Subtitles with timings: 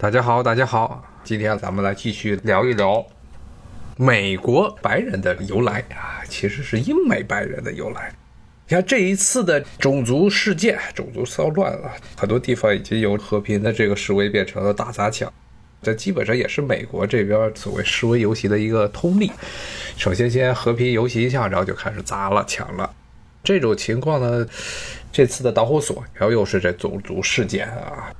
[0.00, 3.04] 大家好，大家好，今天咱们来继续聊一聊
[3.98, 8.10] 美国白人的由来啊，其实是英美白人的由来。
[8.66, 15.30] 你看这一次的种族事件、种族骚乱啊，很多地方已经由和平的这个示威变成了打砸抢，
[15.82, 19.30] 这基本上也是美国这边所谓示威游行的一个通例。
[19.98, 22.90] 首先先和平游行一下，然后就开始砸了、抢了。
[23.44, 24.46] 这种情况呢，
[25.12, 28.10] 这次的导火索，然后又是这种族事件啊。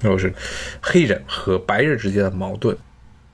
[0.00, 0.32] 就是
[0.80, 2.76] 黑人和白人之间的矛盾。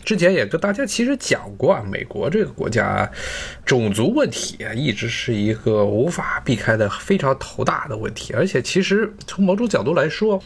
[0.05, 3.11] 之前也跟大家其实讲过啊，美国这个国家
[3.65, 8.33] 种族问题啊，一直是一个无法避开的非常头大的问题。
[8.33, 10.41] 而且其实从某种角度来说，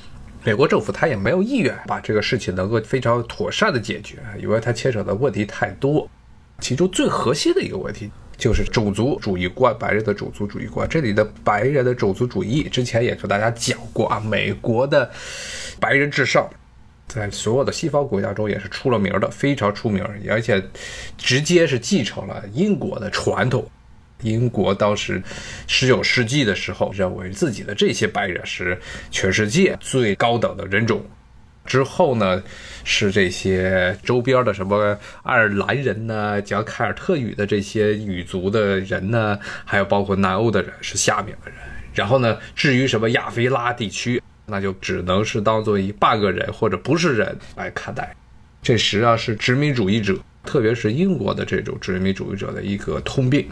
[0.45, 6.09] 美国政府他也没有意愿把这个事情能够非常妥善的解决，因为它牵扯的问题太多。
[6.59, 8.11] 其中最核心的一个问题。
[8.39, 10.89] 就是种族主义观，白人的种族主义观。
[10.89, 14.19] 这里的白人的种族主义，之前也跟大家讲过啊。
[14.19, 15.11] 美国的
[15.81, 16.49] 白人至上，
[17.09, 20.63] 在所有的西方国家中也是出了名的，非常出名，而且
[21.19, 23.69] 直接是继承了英国的传统。
[24.23, 25.23] 英国当时
[25.67, 28.79] 十九世纪的时候，认为自己的这些白人是
[29.11, 31.03] 全世界最高等的人种。
[31.65, 32.43] 之后呢，
[32.85, 41.59] 是这些周边的什么爱尔兰人呢，讲凯尔特语的这些语族的人呢，还有包括南欧的人是下面的人。
[41.95, 48.15] 然后呢，至于什么亚非拉地区，那就只能是当做一半个人或者不是人来看待。
[48.63, 53.49] 这实际上是殖民主义者，特别是英国的这种殖民主义者的一个通病。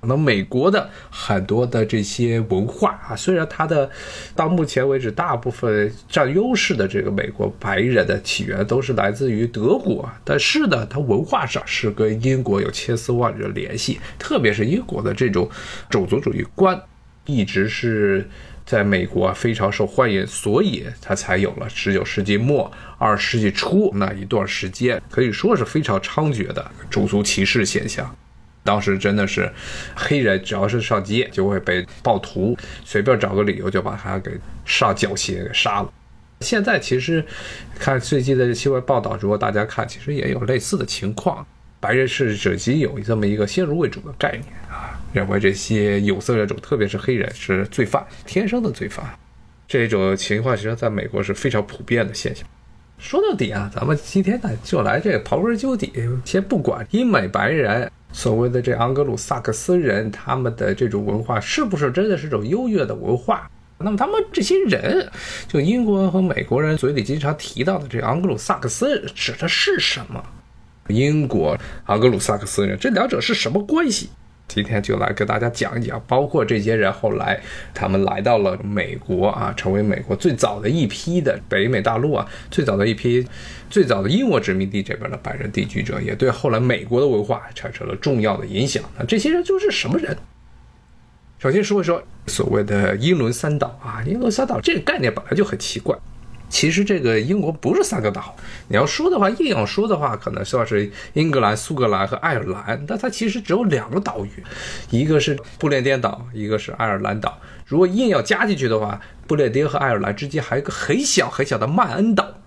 [0.00, 3.90] 那美国的很多的这些文化啊，虽然它的
[4.36, 15.50] 到目前为止大部分占优势的这个美国白人的起源都是来自于德国，但是呢，它文化上是跟英国有千丝万缕的联系，特别是英国的这种
[15.90, 16.80] 种族主义观，
[17.26, 18.28] 一直是
[18.68, 28.14] 在美国非常受欢迎，所以它才有了十九世纪末二十世纪初那一段时间，可以说是非常猖獗的种族歧视现象。
[28.62, 29.50] 当时真的是，
[29.96, 34.32] 黑人只要是上街就会被暴徒随便找个理由就把他给
[34.66, 35.90] 上绞刑给杀了。
[36.40, 37.24] 现在其实
[37.78, 41.46] 看最近的新闻报道，如果大家看，其实也有类似的情况。
[41.80, 49.04] 白人是已经有这么一个先入为主的概念啊，认为这些有色人种，特别是黑人是罪犯，天生的罪犯。
[49.66, 52.46] 这种情况其实在美国是非常普遍的现象。
[52.98, 55.92] 说到底啊，咱们今天呢就来这刨根究底，
[56.24, 57.90] 先不管英美白人。
[58.10, 63.48] 所谓的这盎格鲁撒克斯人，他们的这种文化是不是真的是种优越的文化？
[63.76, 65.06] 那么他们这些人，
[65.46, 70.24] 就英国和美国人嘴里经常提到的这盎格鲁撒克斯指的是什么？
[70.88, 71.56] 英国
[71.86, 74.10] 盎格鲁撒克斯人这两者是什么关系？
[74.48, 77.38] 今天就来跟大家讲一讲，包括这些人后来
[77.74, 83.26] 他们来到了美国啊，成为美国最早的一批的北美大陆啊，最早的一批
[83.68, 88.82] 最早的英国殖民地这边的白人定居者，也对后来美国的文化产生了重要的影响。
[88.98, 90.16] 那这些人就是什么人？
[91.38, 95.94] 首先说一说所谓的英伦三岛啊，英伦三岛这个概念本来就很奇怪。
[96.48, 98.34] 其实这个英国不是三个岛，
[98.68, 104.42] 你要说的话，硬要说的话，可能算是英格兰、苏格兰和爱尔兰，但它其实只有两个岛屿，
[104.90, 107.38] 一个是不列颠岛，一个是爱尔兰岛。
[107.66, 112.37] 如果硬要加进去的话，不列颠和爱尔兰之间还有一个很小很小的曼恩岛。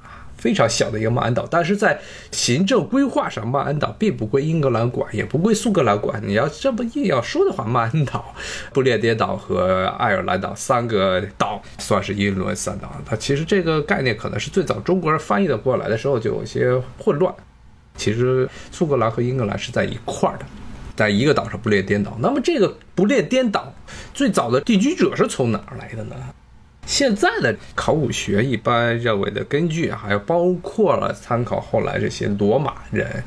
[0.41, 6.19] 非常小的一个曼恩岛，但是在行政规划上，曼恩岛并不归英格兰管，也不归苏格兰管。
[6.25, 8.34] 你要这么硬要说的话，曼恩岛、
[8.74, 12.91] 不列颠岛和爱尔兰岛三个岛算是英伦三岛。
[13.06, 17.31] 它其实这个概念可能是最早中国人翻译的过来的时候就有些混乱。
[17.96, 20.46] 其实苏格兰和英格兰是在一块儿的，
[20.96, 22.18] 在一个岛上不列颠岛。
[22.19, 23.72] 那么这个不列颠岛
[24.12, 26.16] 最早的定居者是从哪儿来的呢？
[26.86, 33.24] 现在的考古学一般认为的根据，还有包括了参考后来这些罗马人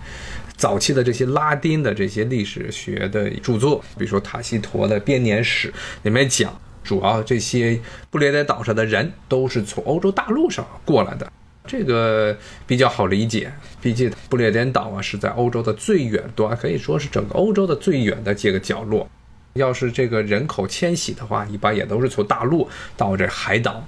[0.57, 5.73] 早期的这些拉丁的这些历史学的著作，比如说塔西佗的编年史
[6.03, 11.33] 里面讲，主要这些不列颠岛上的人都是从欧洲大陆上过来的，
[11.67, 19.09] 这个比较好理解，毕竟不列颠岛啊是在欧洲的最远端，可以说是整个欧洲的最远的这个角落。
[19.55, 23.85] 要是这个人口迁徙的话，一般也都是从大陆到这海岛。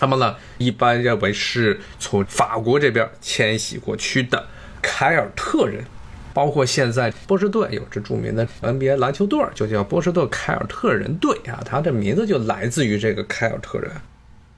[0.00, 4.46] 那么呢，一般认为是从法国这边迁徙过去的
[4.82, 5.84] 凯尔特人，
[6.32, 13.90] 包括现在波士顿有着著名的 NBA 篮球队，就叫波士顿凯尔特人队啊，它的名字就来自于这个凯尔特人。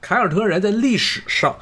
[0.00, 1.56] 凯尔特人在历史上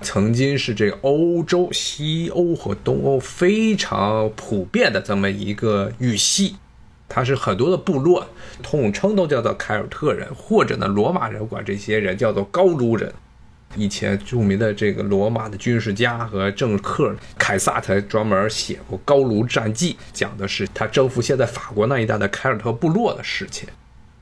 [0.00, 6.56] 曾经是这个欧洲、西欧和东欧非常普遍的这么一个语系。
[7.08, 8.26] 他是很多的部落
[8.62, 13.12] 统称都叫做凯尔特人，或者呢，罗马人管这些人叫做高卢人。
[13.74, 23.68] 以前著名的这个罗马的军事家和政客凯撒才专门写过《高卢战记》，讲的是他征服现在法国那一带的凯尔特部落的事情。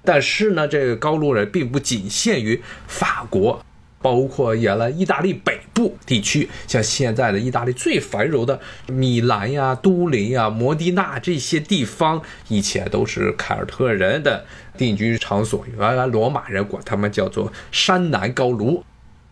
[0.02, 3.64] 但是呢，这个高卢人并不仅限于法国，
[4.02, 14.46] 包括原来意大利北部地区，像现在的意大利最繁荣的米兰呀、都灵呀、摩迪纳这些地方，以前都是凯尔特人的
[14.78, 15.64] 定居场所。
[15.76, 18.84] 原来罗马人管他们叫做山南高卢，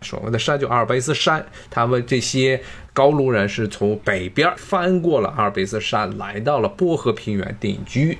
[0.02, 2.60] 所谓的山就阿尔卑斯山，他们这些
[2.92, 8.18] 高卢人是从北边翻过了阿尔卑斯山，来到了波河平原定居。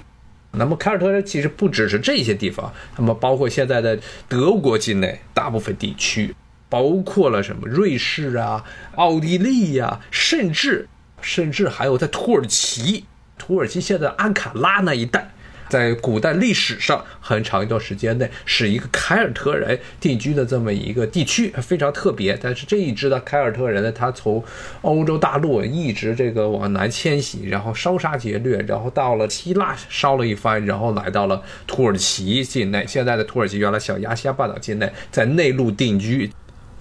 [0.53, 3.99] 那么凯尔特人其实不只是这些地方，那么包括现在的
[4.29, 6.35] 德国境内大部分地区，
[6.73, 8.65] 包括了什么瑞士啊、
[8.95, 10.89] 奥地利呀，甚至
[11.21, 13.05] 甚至还有在土耳其，
[13.37, 15.33] 土耳其现在安卡拉那一带。
[15.69, 22.39] 在古代历史上，很长一段时间内是一个凯尔特人定居的这么一个地区，非常特别。
[22.43, 24.43] 但是这一支的凯尔特人呢，他从
[24.81, 32.85] 欧洲大陆一直这个往南迁徙，然后烧杀劫掠，然后到了希腊烧了一番，然后来到了土耳其境内。
[32.87, 36.31] 现在的土耳其原来小亚细亚半岛境内，在内陆定居。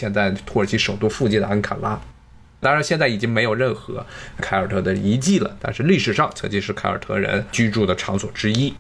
[0.02, 2.02] 现在土耳其首都附近的安卡拉，
[2.60, 4.04] 当然现在已经没有任何
[4.38, 8.74] 凯尔特的遗迹了，但是历史上曾经是凯尔特人居住的场所之一。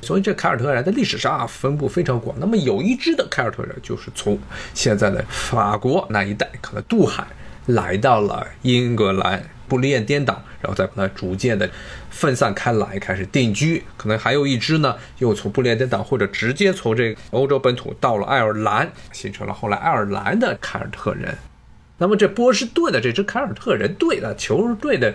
[0.00, 2.34] 所以这凯尔特人在历史上啊分布非常广。
[2.40, 4.38] 那么有一支的凯尔特人就是从
[4.72, 7.26] 现在的法国那一带，可能渡海
[7.66, 11.66] 来到了英格兰不列颠岛，然后再把它逐渐的
[12.10, 13.82] 分散开来，开始定居。
[13.96, 21.34] 可能还有一支呢，又从不列颠岛或者直接从这个欧洲本土到了爱尔兰，形成了后来爱尔兰的凯尔特人。
[21.96, 25.14] 那么这波士顿的这支凯尔特人队的球队的，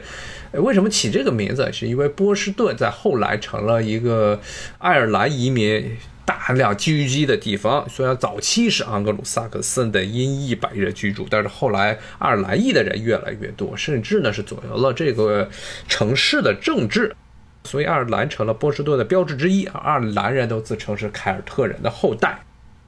[0.53, 1.71] 为什么起这个名字？
[1.71, 4.41] 是因为波士顿在后来成了一个
[4.79, 5.95] 爱尔兰移民
[6.27, 7.87] 大量聚居的地方。
[7.89, 15.49] 虽然早期是盎格鲁撒克森的英裔白人居住，但是后来爱尔兰裔的人越来越多，甚至呢是左右了这个
[15.87, 17.15] 城市的政治。
[17.63, 19.65] 所以爱尔兰成了波士顿的标志之一。
[19.67, 22.37] 爱尔兰人都自称是凯尔特人的后代。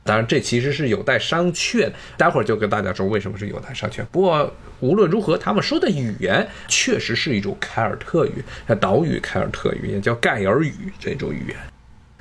[0.04, 1.94] 当然，这其实是有待商榷的。
[2.18, 4.04] 待会儿就跟大家说为什么是有待商榷。
[4.12, 11.58] 不过无论如何，他们说的语言确实是一种凯尔特语，叫岛屿凯尔特语，也叫盖尔语这种语言。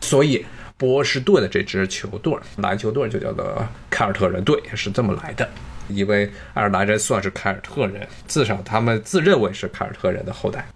[0.01, 0.45] 所以
[0.79, 5.47] 波士顿的这支球队，篮球队就叫做凯尔特人队，是这么来的。
[5.89, 10.67] 因为爱尔兰人算是凯尔特人，至少他们自认为是凯尔特人的后代。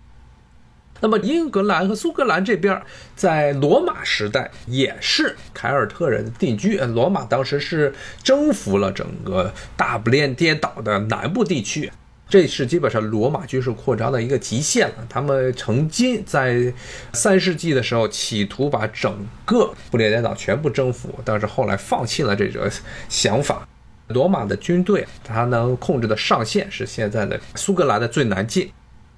[1.01, 2.81] 那么，英格兰和苏格兰这边，
[3.17, 6.79] 在罗马时代也是凯尔特人的定居。
[6.79, 11.91] 罗马当时是征服了整个大不列颠岛的南部地区，
[12.33, 15.07] 这是基本上罗马军事扩张的一个极限了。
[15.07, 16.73] 他们曾经在
[17.13, 19.15] 三世纪的时候企图把整
[19.45, 22.73] 个不列颠岛全部征服，但是后来放弃了这个
[23.11, 23.69] 想法。
[24.07, 28.67] 罗马的军队，它能控制的上限是现在的苏格兰的最南界。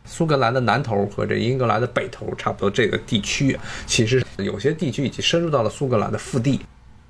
[0.05, 3.57] 苏格兰的南头和这英格兰的北头差不多，这个地区
[3.87, 6.59] 其实有些地区已经深入到了苏格兰的腹地。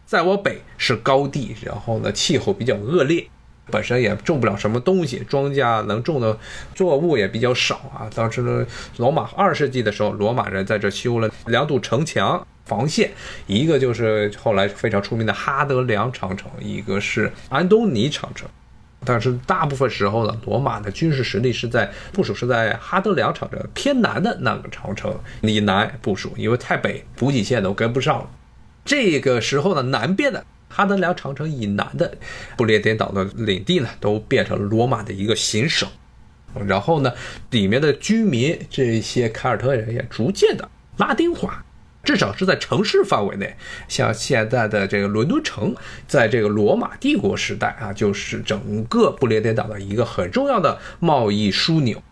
[0.05, 3.27] 再往北是高地，然后呢气候比较恶劣，
[3.71, 6.39] 本身也种不了什么东西，庄稼能种的
[6.75, 8.11] 作物也比较少啊。
[8.15, 8.67] 当时呢，
[8.99, 13.11] 罗马二世纪的时候，罗马人在这修了两堵城墙防线，
[13.47, 18.49] 一个就是后来非常出名的哈德良长城，一个是安东尼长城。
[19.07, 28.31] 但是大部分时候呢，罗马的军事实力是在部署是在哈德良长城偏南的那个长城以南部署，因为太北补给线都跟不上了。
[28.83, 30.43] 这个时候呢，南边的
[30.75, 32.19] 哈德良长城以南的
[32.57, 35.89] 不列颠岛的领地呢，都变成了罗马的一个行省。
[36.67, 37.13] 然后呢，
[37.51, 41.65] 里面的居民这些凯尔特人也逐渐的拉丁化。
[42.03, 43.57] 至少是在城市范围内，
[43.89, 45.75] 像现在的这个伦敦城，
[46.07, 52.03] 在这个罗马帝国时代啊，就是整个不列颠岛的一个很重要的贸易枢纽。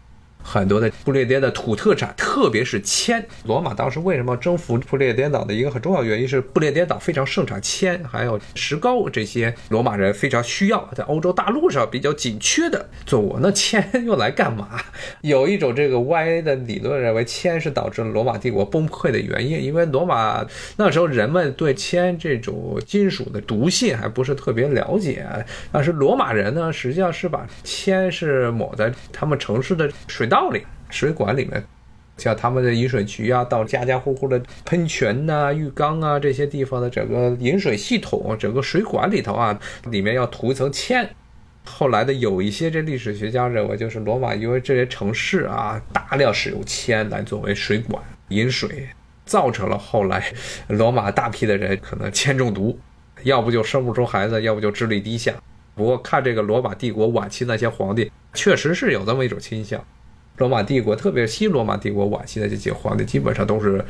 [0.42, 3.25] 很多的不列颠的土特产，特别是铅。
[3.44, 13.38] 罗马当时为什么征服不列颠岛的一个很重要原因是不列颠岛非常盛产铅，还有石膏这些罗马人非常需要，在欧洲大陆上比较紧缺的作物。
[13.40, 14.80] 那铅用来干嘛？
[15.20, 20.44] 有一种这个歪的理论认为，铅是导致罗马帝国崩溃的原因，因为罗马
[20.76, 25.25] 那时候人们对铅这种金属的毒性还不是特别了解。
[25.70, 30.28] 但是罗马人呢，实际上是把铅是抹在他们城市的水。
[30.32, 31.62] 道里水管里面，
[32.16, 39.60] 像他们的饮水渠啊，到家家户户的喷泉呐、浴缸啊这些地方的整个饮水系统、整个水管里头啊，
[39.90, 41.06] 里面要涂一层铅。
[41.64, 48.88] 后来的有一些这历史学家认为，就是罗马因为这些城市啊大量使用铅来作为水管饮水，
[49.26, 50.24] 造成了后来
[50.68, 52.78] 罗马大批的人可能铅中毒，
[53.24, 55.34] 要不就生不出孩子，要不就智力低下。
[55.74, 59.82] 不过看这个罗马帝国晚期那些皇帝，确实是有这么一种倾向。
[60.38, 63.84] 罗马帝国，特别是西罗马帝国晚期的这些皇帝，基本上都是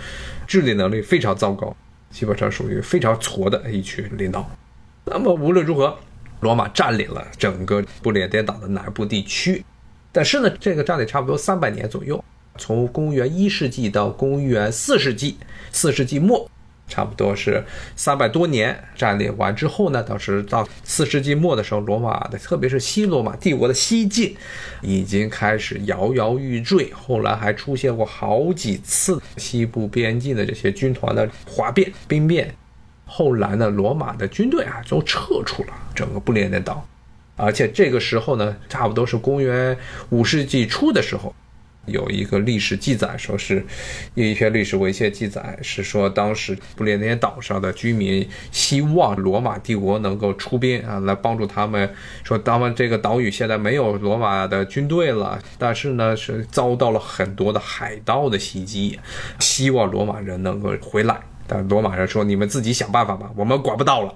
[0.47, 1.75] 治理能力非常糟糕，
[2.11, 4.49] 基本上属于非常挫的一群领导。
[5.05, 5.97] 那么无论如何，
[6.41, 9.65] 罗马占领了整个不列颠岛的南部地区，
[10.11, 12.23] 但是呢，这个占领差不多三百年左右，
[12.59, 15.37] 从公元一世纪到公元四世纪，
[15.71, 16.49] 四世纪末。
[16.93, 17.65] 差不多是
[17.97, 24.37] 三百多年占领完之后呢，当时到四世纪末的时候，罗马的特别是西罗马帝国的西晋
[24.83, 26.93] 已经开始摇摇欲坠。
[26.93, 32.55] 后来还出现过好几次西部边境的这些军团的哗变兵变。
[33.07, 36.87] 后来呢，罗马的军队啊都撤出了整个不列颠岛，
[37.37, 39.75] 而且这个时候呢，差不多是公元
[40.11, 41.35] 五世纪初的时候。
[41.87, 43.65] 有一个历史记载，说是
[44.15, 51.93] 有一篇历史文献记载，是说当时不列颠岛上的居民希望罗马帝国能够出兵啊，来帮助他们。
[52.23, 58.99] 说他们这个岛屿现在没有罗马的军队了，但是呢是遭到了很多的海盗的袭击，
[59.41, 61.21] 希望罗马人能够回来。
[61.49, 64.15] 但罗马人说：“你们自己想办法吧，我们管不到了。”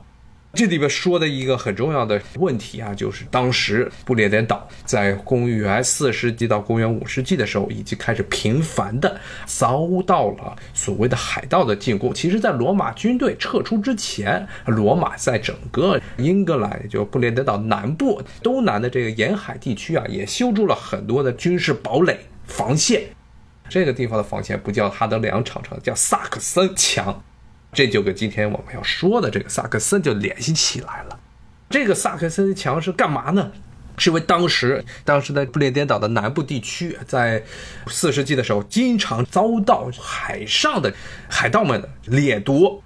[0.56, 12.14] 这里边说的一个很重要的问题啊，就是当时不列颠岛在公元四世纪到公元五世纪的时候，已经开始频繁的遭到了所谓的海盗的进攻。
[12.14, 23.02] 其实，在罗马军队撤出之前，罗马在整个英格兰，就不列颠岛南部、东南的这个沿海地区啊，也修筑了很多的军事堡垒防线。
[23.68, 27.22] 这个地方的防线不叫哈德良长城，叫萨克森墙。
[27.76, 31.20] 这就跟今天我们要说的这个萨克森就联系起来了。
[31.68, 33.52] 这个萨克森墙是干嘛呢？
[33.98, 37.44] 是因为当时，当时的不列颠岛的南部地区，在
[37.88, 40.94] 四世纪的时候，经常遭到海上的
[41.28, 42.82] 海盗们的掠夺。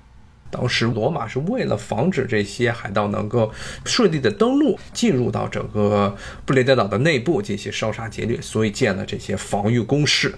[0.50, 3.52] 当时罗马是为了防止这些海盗能够
[3.85, 10.35] 顺利的登陆，进入到整个不列颠岛的内部进行烧杀劫掠，所以建了这些防御工事。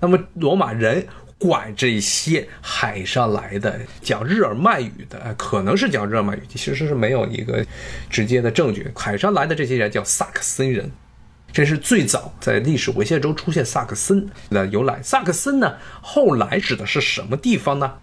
[0.00, 1.06] 那么罗马人。
[1.40, 7.64] 管这些海上来的讲日耳曼语的，可能是讲日耳曼语，其实是没有一个
[8.10, 8.92] 直接的证据。
[8.94, 10.90] 海上来的这些人叫萨克森人，
[11.50, 15.00] 这是最早在历史文献中出现萨克森的由来。
[15.02, 17.94] 萨克森呢，后来指的是什么地方呢？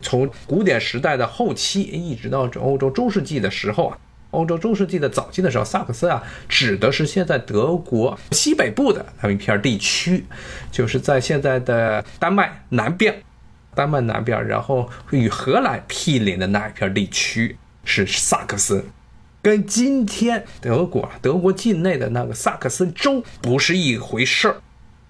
[0.00, 3.98] 从古典时代的后期一直到欧洲中世纪的时候啊。
[4.30, 10.24] 欧洲中世纪的早期的时候，萨克森啊，指的是现在德国西北部的那么一片地区，
[10.70, 13.22] 就是在现在的丹麦南边，
[13.74, 18.84] 丹麦南边，然后与荷兰毗邻的那一片地区是萨克森，
[19.42, 24.56] 跟今天德国德国境内的那个萨克森州不是一回事儿。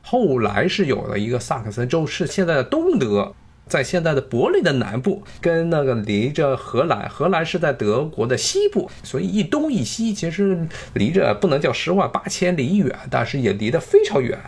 [0.02, 3.34] 后来是有了一个萨克森州，是现在的东德。
[3.70, 14.38] 在现在的柏林的南部，跟那个离着荷兰，荷兰是在德国的西部，所以一东一西其实离着不能叫十万八千里远，但是也离得非常远。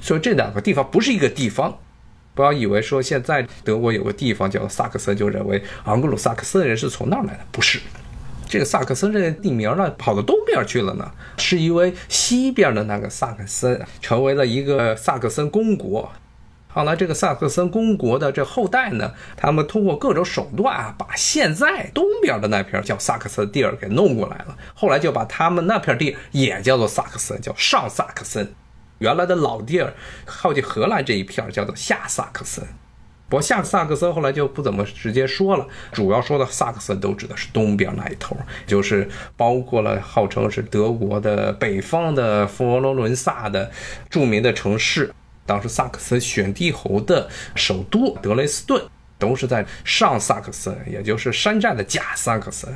[0.00, 1.78] 所以这两个地方不是一个地方，
[2.34, 7.78] 不要以为说现在德国有个地方叫萨克森，就认为昂格鲁萨克森人是从那儿来的，不是。
[8.48, 16.10] 这个萨克森这个地名呢，跑到东边去了呢，是因为西边的那个萨克森成为了一个萨克森公国。
[16.74, 24.56] 后来，这个萨克森公国的这后代呢，他们通过各种手段啊，把现在东边的那片叫萨克森地儿给弄过来了。
[24.74, 28.52] 后来就把他们那片地也叫做萨克森，叫上萨克森。
[28.98, 32.64] 原来的老地儿靠近荷兰这一片叫做下萨克森。
[33.28, 43.70] 不过下萨克森后来就不怎么直接说了，主要说的萨克森都指的是东边那一头，就是包括了号称是德国的北方的佛罗伦萨的
[44.10, 45.12] 著名的城市。
[45.46, 48.82] 当时萨克森选帝侯的首都德累斯顿
[49.18, 52.72] 都是在上萨克森，也就是山寨的假萨克森。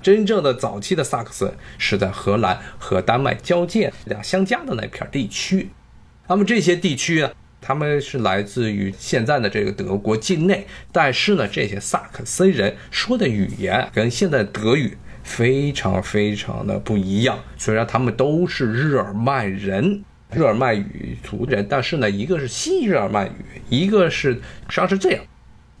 [0.00, 5.70] 真正的早期的萨克森是在荷兰和丹麦交界两相加的那片地区。
[6.28, 17.38] 那么这些地区呢，他们是来自于现在的这个德国境内，但是呢，这些萨克森人说的语言跟现在德语非常非常的不一样。
[17.56, 20.04] 虽然他们都是日耳曼人。
[20.32, 25.24] 日耳曼语族人，但是呢，一个是西日耳曼语，一个是实际上是这样。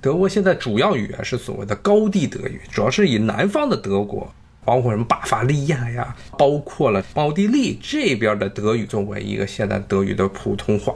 [0.00, 4.32] 德国现在主要语言是所谓的高地德语，主要是以南方的德国，
[4.64, 10.94] 包括什么巴伐利亚呀，包括了奥地利这边的德语作为一个现代德语的普通话。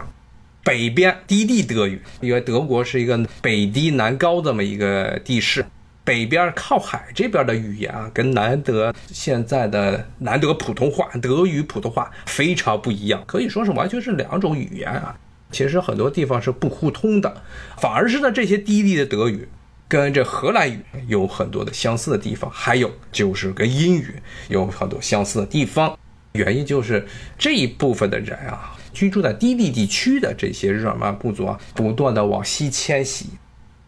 [0.64, 5.66] 北边低地德语，因为德国是一个北低南高这么一个地势。
[6.04, 15.16] 北边靠海这边的语言啊，跟南德现在的南德普通话、德语普通话非常不一样，可以说是完全是两种语言啊。
[15.50, 17.42] 其实很多地方是不互通的，
[17.76, 19.46] 反而是呢这些低地的德语，
[19.86, 24.14] 跟这荷兰语有很多的相似的地方，还有就是跟英语
[24.48, 25.96] 有很多相似的地方。
[26.32, 27.06] 原因就是
[27.36, 33.26] 这一部分的人啊，居住在低地地区的这些日耳曼部族啊，不断的往西迁徙，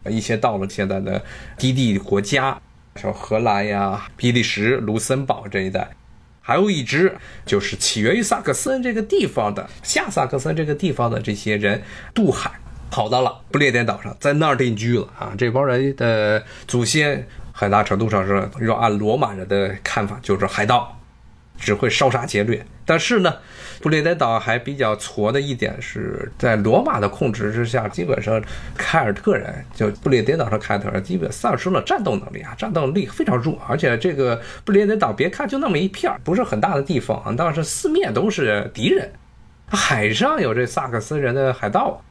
[0.09, 1.23] 一些到了现在的
[1.57, 2.59] 低地国家，
[2.95, 5.89] 像荷兰呀、比利时、卢森堡这一带。
[6.41, 11.81] 还有一支就是起源于萨克森这个地方的下萨克森这个地方的这些人
[12.13, 12.51] 渡海，
[12.91, 15.33] 跑到了不列颠岛上，在那儿定居了啊。
[15.35, 20.99] 这帮人的祖先很大程度上是要按罗马人的看法，就是海盗。
[21.57, 23.33] 只会烧杀劫掠，但是呢，
[23.81, 28.41] 布列颠岛还比较挫的一点是在罗马的控制之下，基本上
[28.77, 39.11] 凯尔特人就布列颠岛上凯尔特人基本丧失了战斗能力啊，战斗力非常弱，而且这个布列颠岛别看就那么一片儿，不是很大的地方啊，但是四面都是敌人，
[39.67, 42.03] 海上有这萨克斯人的海盗，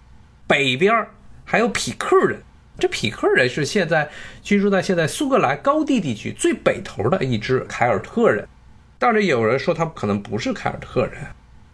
[0.47, 1.07] 北边
[1.45, 2.41] 还有匹克人，
[2.79, 4.09] 这匹克人是现在
[4.43, 8.49] 居住在现在苏格兰高地地区最北头的一支凯尔特人。
[8.99, 11.15] 当然，有人说他可能不是凯尔特人，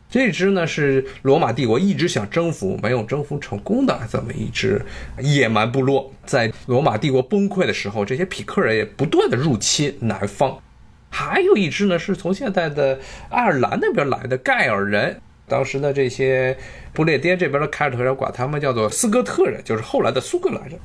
[0.09, 4.85] 这支呢是罗马帝国一直想征服没有征服成功的这么一支
[5.21, 6.13] 野蛮部落。
[6.25, 10.59] 在罗马帝国崩溃的时候，这些匹克人也不断的入侵南方。
[11.11, 12.99] 还有一支呢是从现在的
[13.29, 16.57] 爱尔兰那边来的盖尔人，当时的这些
[16.93, 20.79] 不列颠这边的凯尔特人管他们叫做斯哥特人，就是后来的苏格兰人。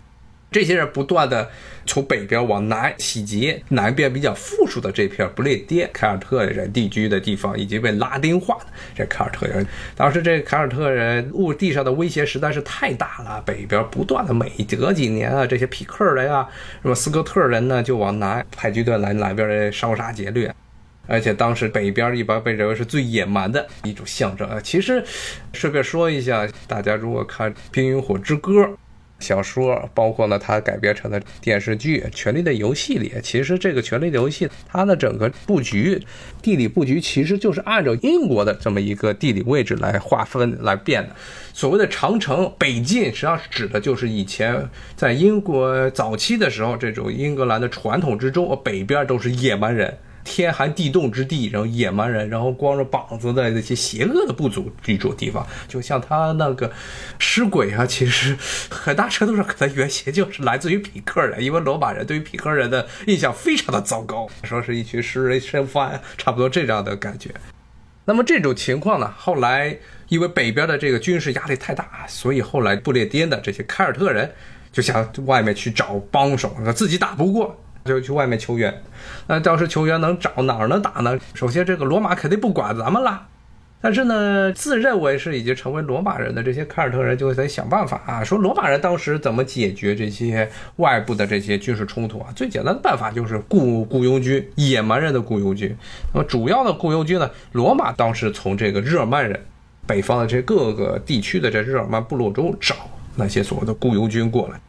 [0.56, 1.50] 这些人不断的
[1.86, 9.68] 从北边往南洗劫，南边比较富庶的这片不列颠凯尔特人定居的地方，已经被拉丁化的这凯尔特人。
[9.98, 16.48] 当时这凯尔特人陆地上的威胁实在是太大了，北边不断的每隔几年啊，这些匹克人呀，
[16.82, 20.56] 什么斯科特人呢，就往南派军队来南边的烧杀劫掠。
[21.06, 24.58] 而且当时北边一般被认为是最野蛮的一种象征啊。
[24.64, 25.04] 其实
[25.52, 28.62] 顺便说一下，大家如果看《冰与火之歌》。
[29.20, 36.00] 小说包括呢，它改编成的电视剧《权力的游戏》里，其实这个《权力的游戏》它的整个布局、
[36.42, 41.16] 地理布局，其实就是按照英国的这么一个地理位置来划分来变的。
[41.54, 49.98] 所谓的长城北进，实际上是指的就是以前在英国早期的时候，这种英格兰的传统之中，北边都是野蛮人。
[50.26, 56.70] 天寒地冻之地，然后野蛮人，然后光着膀子的那些邪恶的部族居住的地方，就像他那个
[57.18, 58.36] 尸鬼啊，其实
[58.70, 67.30] 很大程度上可能原型就是来自于匹克人，因为罗马人对于匹克人的印象非常的糟糕，说是一群食人生犯，差不多这样的感觉。
[68.06, 69.78] 那么这种情况呢，后来
[70.10, 74.32] 因为北边的这个军事压力太大，所以后来不列颠的这些凯尔特人
[74.72, 77.62] 就想外面去找帮手，自己打不过。
[77.86, 78.82] 就去外面求援，
[79.28, 81.20] 那当时求援能找哪儿能打呢？
[81.36, 83.28] 首先，这个罗马肯定不管咱们了，
[83.80, 92.34] 但是呢，自认为是已经成为罗马人的这些凯尔特人就在想办法啊，说罗马人当时怎么解决这些外部的这些军事冲突啊？
[92.36, 95.78] 最简单的办法就是雇雇佣军，野蛮人的雇佣军。
[96.12, 99.40] 那么主要的雇佣军呢，罗马当时从这个日耳曼人，
[99.86, 102.76] 北方的这各个地区的这日耳曼部落中找
[103.16, 104.60] 那些所谓的雇佣军过来。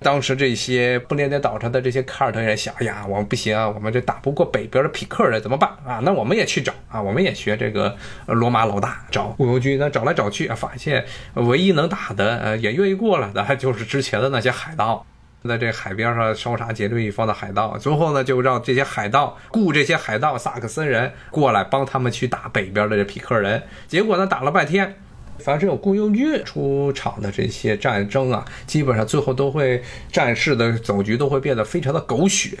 [0.00, 6.00] 当时这些不列颠岛上的这些凯尔特人想：哎呀，我们不行啊，我们这打不过北边的匹克人，怎么办啊？
[6.02, 9.78] 那我们也去找啊，我们也学这个罗马老大找雇佣军。
[9.78, 11.04] 那找来找去啊，发现
[11.34, 15.04] 唯一能打的，呃，也愿意过来的，就是之前的那些海盗，
[15.44, 17.78] 在这海边上烧杀劫掠一方的海盗。
[17.78, 23.62] 最后呢，就让这些海盗雇这些海盗萨克森人过来帮他们去打北边的这匹克人。
[23.88, 24.94] 结果呢，打了半天。
[25.38, 32.58] 凡是有雇佣军出场的这些战争啊，基本上最后都会战事的总局都会变得非常的狗血。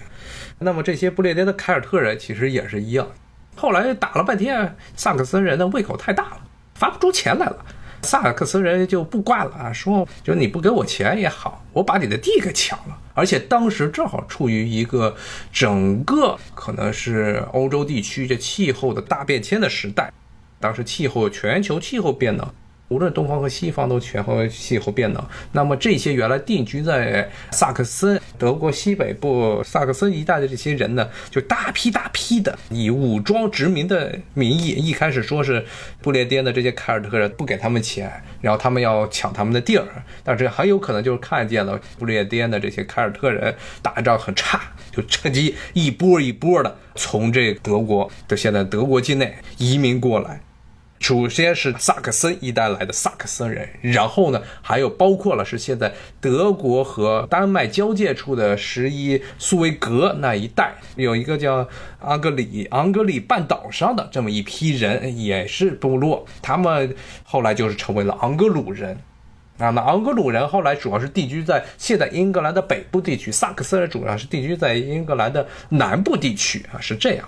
[0.58, 3.06] 那么这些不列颠的凯尔特人其实也是一样，
[3.54, 6.40] 后来打了半天，萨克森人的胃口太大了，
[6.74, 7.64] 发不出钱来了。
[8.02, 12.96] 萨克森人就不惯了啊，说就你不给我钱也好，我把你的地给抢了。
[13.14, 15.16] 而且当时正好处于一个
[15.50, 20.12] 整个可能是欧洲地区这气候的大变迁的时代，
[20.60, 22.48] 当时气候全球气候变冷。
[22.88, 35.64] 无论东方和西方都全和气候变冷，那么这些原来定居在萨克森德国西北部萨克森一带的这些人呢，就大批大批的以武装殖民的名义，一开始说是
[36.00, 39.84] 不列颠的这些凯尔特人不给他们钱，然后他们要抢他们的地儿，
[40.22, 44.60] 但是很有可能就是看见了不列颠的这些凯尔特人打仗很差，
[44.92, 50.40] 就趁机一波一波的从这德国的现在德国境内移民过来。
[50.98, 61.68] 首先是萨克森一带来的萨克森人，然后呢，还有包括了是现在德国和丹麦交界处的十一苏维格那一带，有一个叫
[62.00, 68.98] 昂格里昂格里半岛上的这么一批人，也是部落，他们后来就是成为了昂格鲁人。
[69.58, 77.26] 啊，那昂格鲁人后来主要是定居在现在英格兰的北部地区，萨克森人主要是定居在英格兰的南部地区啊，是这样。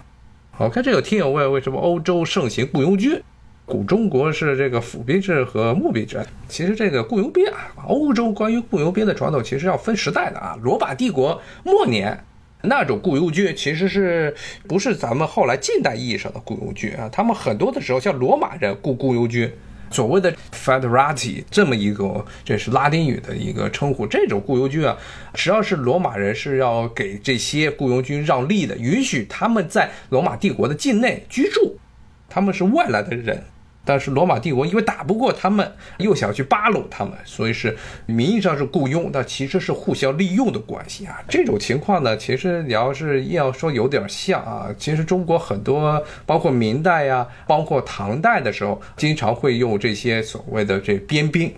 [0.59, 3.23] 我看这有听友问，为什么欧洲盛行雇佣军？
[3.69, 6.25] 古中国是这个府兵制和募兵制。
[6.49, 10.59] 其实这个雇佣兵啊，欧洲关于雇佣兵的传统其实要分时代的啊。
[10.63, 12.19] 罗马帝国末年
[12.63, 14.35] 那种雇佣军，其实是
[14.67, 17.09] 不是咱们后来近代意义上的雇佣军啊？
[17.13, 19.53] 他们很多的时候像罗马人雇雇佣军。
[19.91, 24.07] 所谓的 federati 这么一个，这是拉丁语的一个称呼。
[24.07, 24.95] 这种雇佣军啊，
[25.35, 31.79] 实际上是罗马人是要给这些雇佣军让利的，允许他们在罗马帝国的境内居住，
[32.29, 33.43] 他们是外来的人。
[33.89, 37.75] 但是罗马帝国因为打不过他们，又想去扒拢他们，所以是
[38.05, 41.19] 名义上是雇佣，但其实是互相利用的关系啊。
[41.27, 51.51] 这种情况呢，其实你要是硬要说有点像啊，其实中国很多，包括明代呀，包括唐代的时候，经常会用这些所谓的这边兵。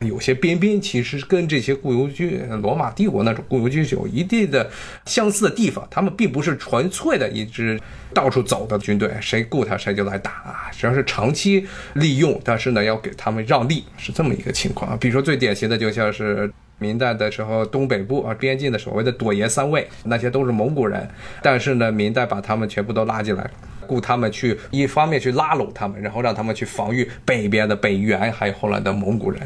[0.00, 4.70] 有些边兵其实跟这些雇佣军，罗马帝国那种雇佣军是有一定的
[5.06, 5.84] 相似的地方。
[5.90, 7.80] 他们并不是纯粹的一支
[8.14, 14.96] 到处走的军队，谁雇他谁就来打啊，实际上是长期利用，但是呢要给他们让利，是这么一个情况啊。
[15.00, 21.08] 比如说最典型的就像是明代的时候，东北部啊边境的所谓的朵爷三卫，那些都是蒙古人，
[21.42, 23.50] 但是呢明代把他们全部都拉进来，
[23.88, 29.40] 雇他们去一方面去拉拢他们，然后让他们去防御北边的北元，还有后来的蒙古人。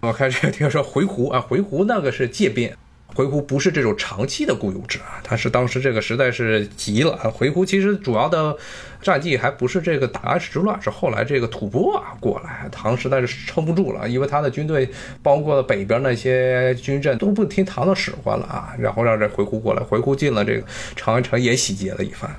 [0.00, 2.72] 我开始听说回鹘 啊，回鹘那个是借兵，
[3.14, 7.28] 回鹘不是这种长期的雇佣制啊，他是当时这个实在是急了啊。
[7.28, 8.56] 回鹘其实主要的
[9.02, 14.88] 战绩还不是这个打安史之乱，是后来这个吐蕃啊过来，唐实在是撑不住了，因为他的军队
[15.22, 20.64] 包括北边那些军镇都不听唐的使唤了啊，然后让这回鹘过来，回鹘进了这个
[20.96, 22.34] 长安城也洗劫了一番。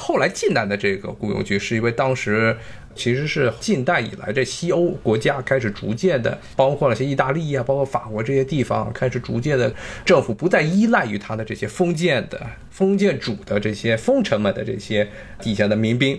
[0.00, 2.56] 后来近代的这个雇佣军，是因为当时
[2.94, 9.72] 其实是近代以来这西欧国家开始逐渐的，包括了些意大利啊，包括法国这些地方，开始逐渐的
[10.04, 15.06] 政府不再依赖于他的这些封建的封建主的这些封臣们的这些
[15.40, 16.18] 底下的民兵。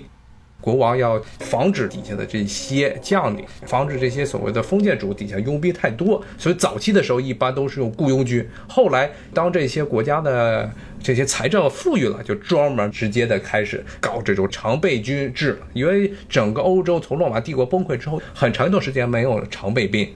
[0.61, 8.47] 国王要防止底下的这些将领，防止这些所谓的封建主底下佣兵太多，所以早期的时候一般都是用雇佣军。
[8.69, 10.71] 后来当这些国家的
[11.03, 15.67] 这些财政富裕了，就专门直接的开始搞这种常备军制了。
[15.73, 20.07] 因为整个欧洲从罗马帝国崩溃之后，很长一段时间没有常备兵。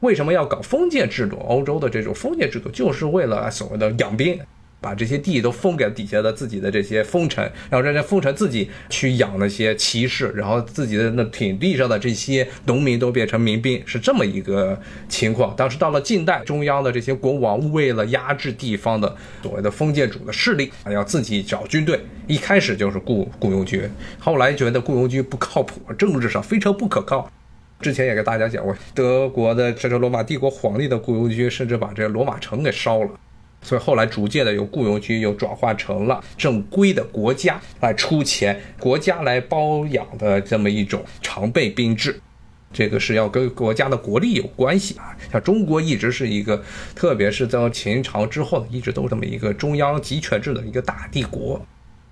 [0.00, 1.36] 为什么要搞封建制度？
[1.48, 4.38] 欧洲的这种封建制度就是为了所谓的养兵。
[4.80, 15.54] 把这些地都封给底下的自己的这些封臣，然后让这封臣自己去养那些骑士，然后自己的那挺地上的这些农民都变成民兵，是这么一个情况。
[15.56, 23.82] 当时到了近代，中央的这些国王为了压制地方的所谓的封建主的势力，要自己找军队，一开始就是雇雇佣军，
[24.18, 27.28] 后来觉得雇佣军不靠谱，政治上非常不可靠。
[27.80, 33.10] 之前也给大家讲过，德国的这个罗马帝国皇帝的雇佣军，甚至把这个罗马城给烧了。
[33.62, 42.20] 所以后来逐渐的由雇佣军又转化成了正规的国家来出钱、国家来包养的这么一种常备兵制，
[42.72, 45.16] 这个是要跟国家的国力有关系啊。
[45.32, 46.62] 像中国一直是一个，
[46.94, 51.60] 特别是在秦朝之后一直都这么一个中央集权制的一个大帝国，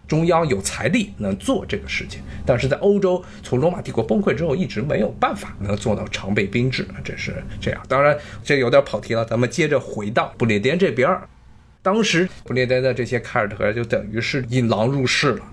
[0.08, 7.80] 中央有财力能做这个事情，但是在欧洲从罗马帝国崩溃之后一直没有办法能做到常备兵制，这是这样。
[7.88, 11.08] 当然这有点跑题了，咱们接着回到不列颠这边。
[11.84, 15.44] 当时不列颠的这些凯尔特人就等于是引狼入室了，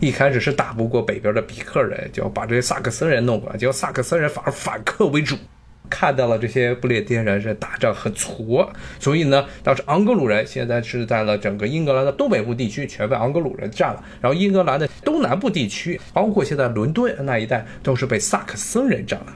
[0.00, 5.36] 一开始是打不过北边的比克人，就把这些萨克森人弄过来，结果萨克森人反而反客为主，
[5.90, 19.26] 看到了这些不列颠人是打仗很挫，所以呢，当时昂格鲁人现在是在了整个英格兰的东北部地区全被昂格鲁人占了，然后英格兰的东南部地区，包括现在伦敦那一带，都是被萨克森人占了。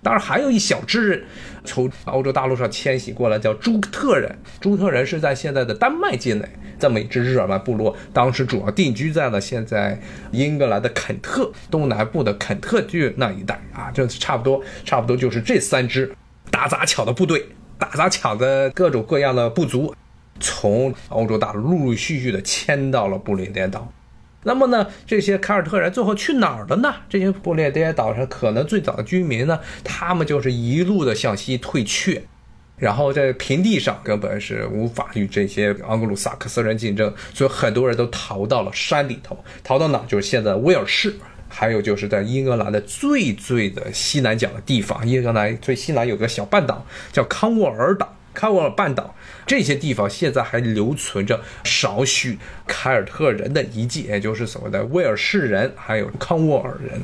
[0.00, 1.26] 当然，还有一小支
[1.64, 4.38] 从欧洲大陆上迁徙过来，叫朱特人。
[4.60, 13.90] 朱特人是在现在的丹麦境内这么一支日耳曼部落，当时主要定居在了现在英格兰的肯特东南部的肯特郡那一带啊。
[13.92, 16.14] 这差不多，差不多就是这三支
[16.50, 17.44] 打砸抢的部队，
[17.76, 19.92] 打砸抢的各种各样的部族，
[20.38, 23.92] 从欧洲大陆陆陆续续的迁到了布林颠岛。
[24.48, 26.92] 那么呢，这些凯尔特人最后去哪儿了呢？
[27.06, 32.22] 这些不列颠岛上可能最早的居民呢，他们就是一路的向西退却，
[32.78, 40.02] 然后在平地上根本是无法与这些盎格鲁撒克斯人竞争，所以很多人都逃到了山里头，逃到哪？
[40.08, 41.14] 就是现在威尔士，
[41.48, 48.14] 还有就是在英格兰的最最的西南角的地方，英格兰最西南有个小半岛叫康沃尔岛。
[48.34, 49.16] 康沃尔半岛
[49.48, 57.00] 这些地方现在还留存着少许凯尔特人的遗迹，也就是所谓的威尔士人，还有康沃尔人。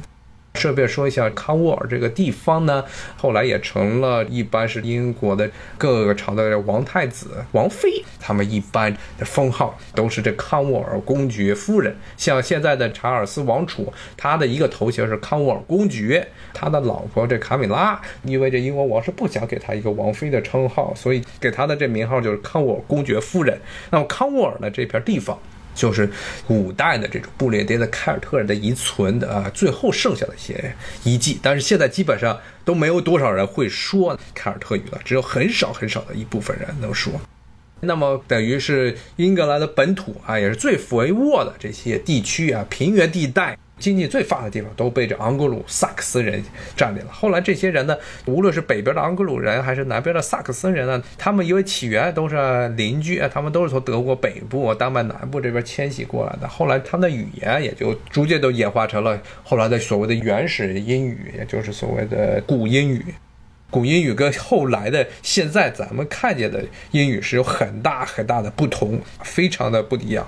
[0.54, 2.84] 顺便说一下，康沃尔这个地方呢，
[3.16, 11.94] 后来也成了一般是英国的各个朝代的王太子、王妃，他们一般的封号都是这康沃尔公爵夫人。
[12.16, 23.60] 像现在的查尔斯王储，他的一个头衔是康沃尔公爵，他的老婆这卡米拉，因为这英国王室不想给他一个王妃的称号，所以给他的这名号就是康沃尔公爵夫人。
[23.90, 25.36] 那么康沃尔呢这片地方。
[25.74, 26.08] 就是
[26.46, 37.12] 古代的这种布列颠的凯尔特人的遗存的啊，最后剩下的一些遗迹，但是现在基本上都没有多少人会说凯尔特语了，只有很少很少的一部分人能说。
[37.80, 43.58] 那么等于是英格兰的本土啊，也是最肥沃的这些地区啊，平原地带。
[43.78, 46.42] 经济最发达的地方都被这昂格鲁萨克斯人
[46.76, 47.12] 占领了。
[47.12, 56.48] 后来这些人呢，无论是北边的昂格鲁人，还是南边的萨克森人呢，他们因为起源都是邻居，他们都是从德国北部、丹麦南部这边迁徙过来的。
[56.48, 63.04] 后来他们的语言也就逐渐都演化成了后来的所谓的原始英语，也就是所谓的古英语。
[63.70, 70.24] 古英语跟后来的现在咱们看见的英语是有很大很大的不同，非常的不一样。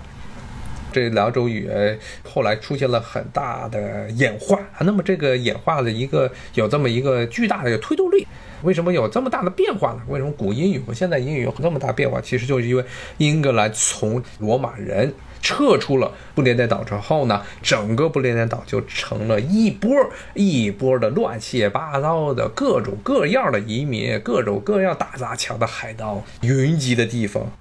[0.96, 8.26] 这两种语言后来出现了很大的演化，那么这个演化的一个有这么一个巨大的一个推动力，
[8.62, 10.00] 为什么有这么大的变化呢？
[10.08, 12.18] 为什么古英语和现代英语有这么大变化？
[12.18, 12.84] 其实就是因为
[13.18, 19.90] 英格兰从罗马人撤出了不列颠岛之后呢，整个不列颠岛就成了一波
[20.32, 27.52] 一波的乱七八糟的各种各样的移民，各种各样打砸抢的海盗云集的地方。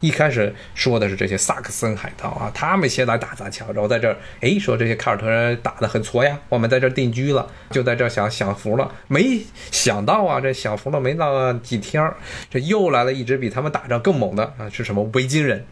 [0.00, 8.90] 一开始说的是这些萨克森海盗啊，他们先来打砸抢，然后在这儿，哎，说这些凯尔特人打得很挫呀，我们在这儿定居了，就在这儿享享福了。
[9.08, 12.10] 没想到啊，这享福了没到几天，
[12.48, 15.64] 这又来了一支比他们打仗更猛的啊，是什么维京人？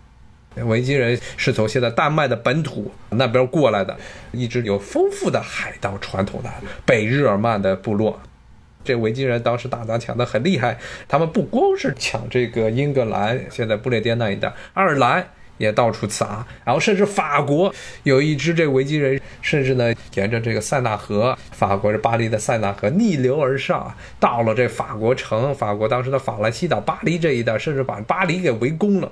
[0.56, 3.96] 维京人是从现在丹麦的本土那边过来的，
[4.32, 6.50] 一支有丰富的海盗传统的
[6.84, 8.20] 北日耳曼的部落。
[8.84, 15.26] 这维京人当时打砸抢的很厉害，他们不光是抢这个英格兰，现在不列颠那一带，爱尔兰
[15.58, 29.10] 也到处砸，然后甚至法国有一支这维京人，甚至呢沿着这个塞纳河，法国是巴黎的塞纳河逆流而上，到了这法国城，法国当时的法兰西岛巴黎这一带，甚至把巴黎给围攻了。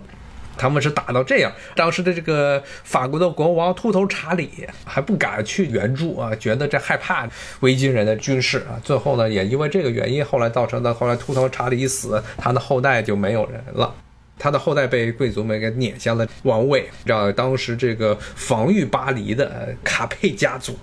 [0.59, 4.51] 他们是打到这样，当时的这个法国的国王秃头查理
[4.85, 7.29] 还不敢去援助啊，觉得这害怕
[7.61, 8.81] 维京人的军事啊。
[8.83, 13.95] 最后呢，也因为这个原因，后来造成的后来秃头查理一死，他的后代就没有人了，
[14.39, 20.79] 他的后代被贵族们给撵下了王位，让当时这个防御巴黎的卡佩家族，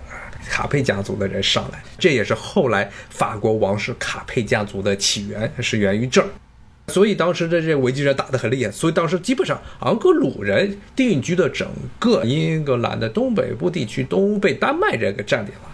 [0.49, 6.27] 卡佩家族的人上来，这也是后来法国王室卡佩家族的起源，是源于这儿。
[6.87, 11.67] 所以当时的这维京人打得很厉害，所以当时基本上昂格鲁人定居的整
[11.97, 15.71] 个英格兰的东北部地区都被丹麦人给占领了。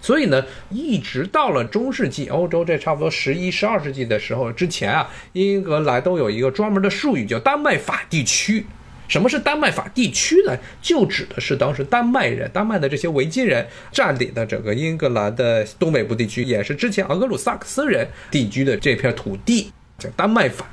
[0.00, 8.66] 所以呢，一直到了中世纪，欧洲这差不多十一、十二世纪的时候之前啊，英格兰都有一个专门的术语叫丹麦法地区。
[9.08, 10.56] 什么是丹麦法地区呢？
[10.80, 19.70] 就指的是当时丹麦人、丹麦的这些维京人占领的整个英格兰的东北部地区，也是之前昂格鲁萨克斯人定居的这片土地。
[20.16, 20.66] 丹麦法，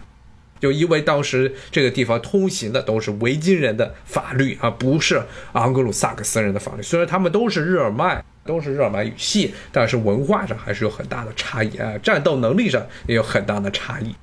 [0.59, 5.21] 就因为当时这个地方通行的都是维京人的法律啊，不是
[5.53, 6.81] 昂格鲁萨克森人的法律。
[6.81, 14.15] 虽然他们都是日耳曼，都是日耳曼语系，但是文化上还是有很大的差异啊，战斗能力上也有很大的差异。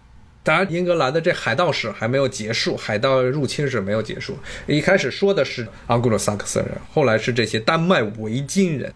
[0.42, 4.38] 当然，英格兰的这海盗史还没有结束，海盗入侵史没有结束。
[4.69, 8.95] 一开始说的是昂格鲁萨克森人，后来是这些丹麦维京人。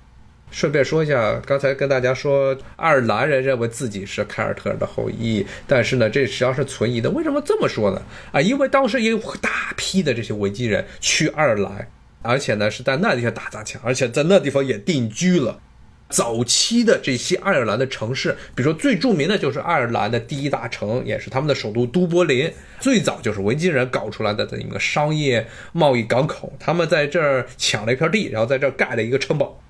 [0.51, 7.09] 顺便说一下，刚才跟大家说，爱尔兰人认为自己是凯尔特人的后裔，但是呢，这实际上是存疑的。
[7.11, 8.03] 为什么这么说呢？
[8.33, 11.89] 啊，因为当时也有大批的这些维京人去爱尔兰，
[12.23, 15.61] 而且呢是在那地方打砸抢，而且在那地方也定居了。
[16.09, 26.53] 早期的这些爱尔兰的城市，比如说最著名的就是爱尔兰的第一大城，也是他们的首都都柏林，最早就是维京人搞出来的这么一个商业贸易港口。
[26.59, 29.63] 他们在这儿抢了一片地，然后在这儿盖了一个城堡。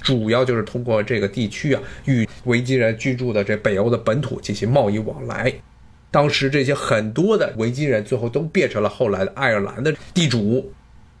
[0.00, 5.52] 主要就是通过这个地区啊，与维京人居住的这北欧的本土进行贸易往来。
[6.10, 10.72] 当时这些很多的维京人最后都变成了后来的爱尔兰的地主，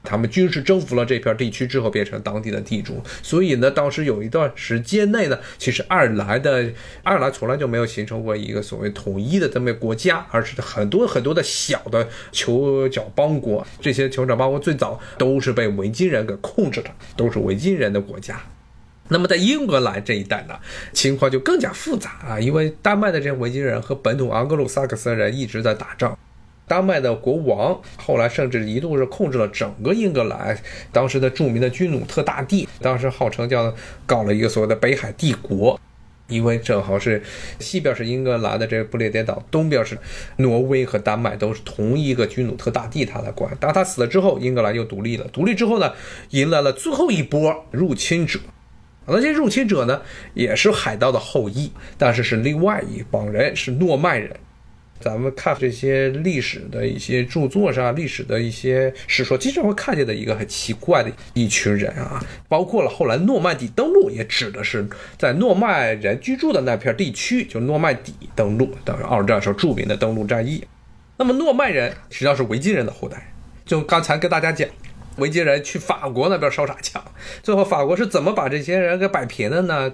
[0.02, 2.98] 他们军事征服了这片地区之后变成当地的地主。
[3.22, 13.66] 所以呢，当时有一段时间内呢，其实爱尔兰的爱尔兰从来就没有形成过一个所谓统一的这么个国家，而是很多很多的小的酋角邦国。
[13.82, 18.40] 这些酋长邦国最早都是被维京人给控制的，都是维京人的国家。
[19.08, 20.58] 那么在英格兰这一带呢，
[20.92, 26.18] 情况就更加复杂啊，因为丹麦的这些维京人和本土昂格鲁萨克森人一直在打仗，
[26.66, 30.58] 丹麦的国王，后来甚至一度是控制了整个英格兰，
[30.92, 33.74] 当时的著名的君努特大帝，当时号称叫
[34.06, 35.80] 搞了一个所谓的北海帝国。
[36.28, 37.22] 因为正好是
[37.58, 39.96] 西边是英格兰的这个不列颠岛，东边是
[40.36, 43.50] 挪威和丹麦，都是同一个君努特大帝他来管。
[43.58, 45.26] 当他死了之后，英格兰又独立了。
[45.28, 45.94] 独立之后呢，
[46.32, 48.38] 迎来了最后一波入侵者。
[49.08, 50.02] 那些入侵者呢，
[50.34, 54.30] 也是海盗的后裔，但是是另外一帮人，是诺曼人。
[55.00, 64.84] 咱们看这些历史的一些著作上，历史的一些史说，经常会看见的一个很奇怪的一群人啊，包括了后来诺曼底登陆，也指的是
[65.16, 70.64] 在诺曼人居住的那片地区，就诺曼底登陆，等于二战时候著名的登陆战役。
[71.16, 73.32] 那么诺曼人实际上是维京人的后代，
[73.64, 74.68] 就刚才跟大家讲，
[75.18, 77.02] 维京人去法国那边烧傻抢，
[77.42, 79.92] 最后法国是怎么把这些人给摆平的呢？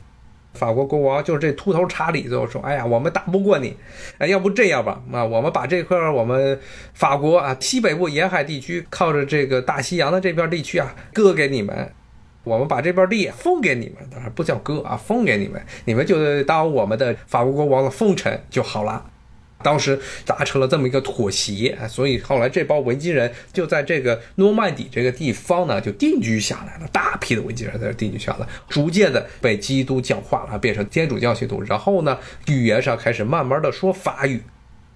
[0.52, 3.76] 法国国王就是这秃头查理，最后说：“哎呀，我们打不过你，
[4.18, 6.60] 哎，要不这样吧，啊，我们把这块我们
[6.92, 11.90] 法国啊西北部沿海地区靠着这个大西洋的这片地区啊割给你们，
[12.44, 19.04] 我们把这边地封给你们，当然不叫割啊，封给你们，你们就当我们的法国国王的封臣就好了。”
[19.64, 26.86] 当时达成了这么一个妥协，所以后来这帮维京人就在这个诺曼底这个地方呢，就定居下来了。
[26.92, 31.62] 大批的维京人在这定居下来，逐渐的被基督教化了，变成天主教信徒。
[31.62, 34.42] 然后呢，语言上开始慢慢的说法语。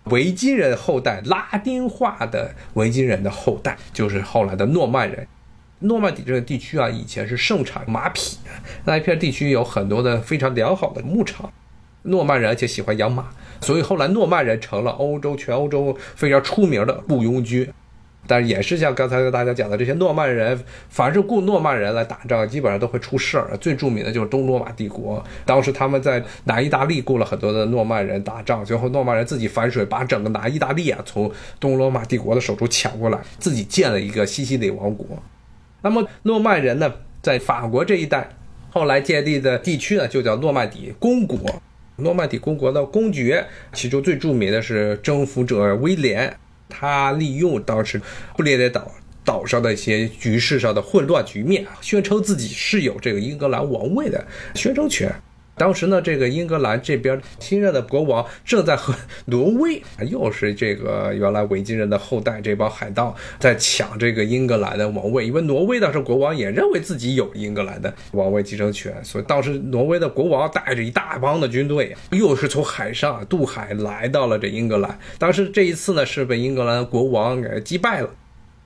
[0.05, 5.27] 维京人后代，拉丁化的维京人的后代，就是后来的诺曼人。
[5.81, 8.39] 诺曼底这个地区啊，以前是盛产马匹，
[8.85, 11.53] 那一片地区有很多的非常良好的牧场。
[12.03, 13.29] 诺曼人而且喜欢养马。
[13.61, 17.69] 所以后来诺曼人成了欧洲全欧洲非常出名的雇佣军，
[18.27, 23.57] 但是也是像刚才跟大家讲的这些诺曼人，凡是雇诺曼人来打仗，基本上都会出事儿。
[23.59, 35.07] 最著名的就是东罗马帝国，当时他们在南意大利雇了很多的诺曼人打仗，最后诺曼人自己反水，把整个南意大利啊从东罗马帝国的手中抢过来，自己建了一个西西里王国。
[35.83, 36.93] 那么诺曼人呢，
[37.23, 38.29] 在法国这一带
[38.71, 41.39] 后来建立的地区呢，就叫诺曼底公国。
[42.01, 46.39] 诺曼底公国的公爵，其中最著名的是征服者威廉。
[46.69, 48.01] 他利用当时
[48.37, 48.93] 不列颠岛
[49.25, 55.13] 岛上的一些局势上的混乱局面，宣称自己是有这个英格兰王位的宣称权。
[55.59, 58.95] 当时呢，这个英格兰这边新任的国王正在和
[59.27, 65.27] 挪威， 又是这个原来维京人的后代这帮海盗在抢这个英格兰的王位。
[65.27, 74.99] 因为挪威当时国王也认为自己有英格兰的王位继承权，所以当时挪威的国王带着一大帮的军队，又是从海上渡海来到了这英格兰。
[75.19, 78.09] 当时这一次呢，是被英格兰国王给击败了。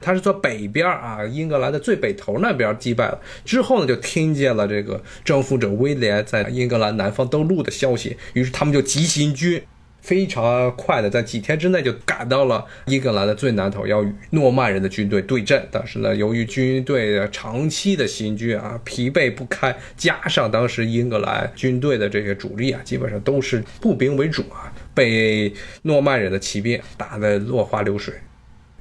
[0.03, 9.62] 他是从北边啊，英格兰的最北头那边击败了之后呢，就听见了这个征服者威廉在英格兰南方登陆的消息，于是他们就急行军，
[10.01, 15.65] 非常快的在几天之内就赶到了英格兰的最南头，要与诺曼人的军队对阵。
[15.71, 28.12] 但是呢，由于军队长期的行军啊，疲惫不堪，加上当时英格兰军队的这些主力啊，基本上都是步兵为主啊，被诺曼人的骑兵打得落花流水。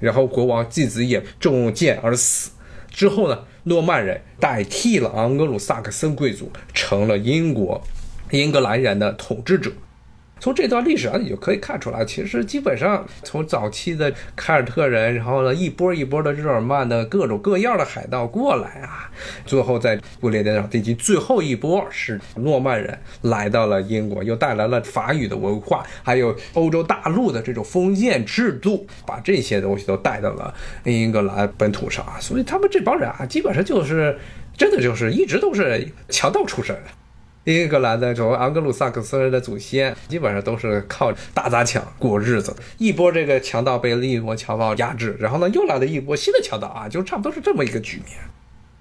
[0.02, 2.52] 然后国王继子也中箭而死，
[2.90, 7.82] 之后呢，诺曼人代替了昂格鲁萨克森贵族，成了英国
[8.32, 9.72] 英格兰人的统治者。
[10.42, 19.08] 从这段历史上，你就可以看出来，其实基本上从早期的凯尔特人，然后呢一波一波的日耳曼的各种各样的海盗过来啊，
[19.46, 30.52] 最后在不列颠岛地区最后一波是诺曼人来到了英国，又带来了法语的文化，还有欧洲大陆的这种封建制度，把这些东西都带到了
[30.86, 34.18] 英格兰本土上啊，所以他们这帮人啊，基本上就是
[34.58, 37.01] 真的就是一直都是强盗出身的。
[37.46, 42.56] 英格兰的这种昂格鲁萨克斯人的祖先，基本上都是靠打砸抢过日子。
[42.78, 48.20] 一波这个强盗被另一波强盗压制，然后呢，又来了一波新的强盗啊，就差不多是这么一个局面。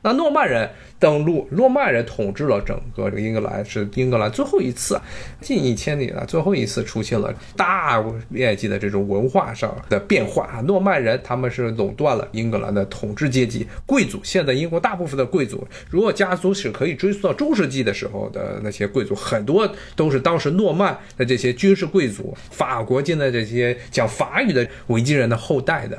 [0.03, 5.01] 那诺曼人登陆，诺曼人统治了整个这个英格兰，是英格兰最后一次
[5.41, 10.61] 近一千年了，最后一次出现了大面积的这种文化上的变化啊。
[10.63, 14.21] 诺曼人他们是垄断了英格兰的统治阶级，贵族。
[14.23, 25.99] 现在英国大部分的贵族，如果家族史可以追溯到中世纪的时候的那些贵族，很多都是当时诺曼的这些军事贵族，法国境内这些讲法语的维京人的后代的